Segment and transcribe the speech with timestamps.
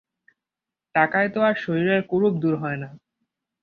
[0.95, 2.89] টাকায় তো আর শরীরের কুরূপ দূর হয় না।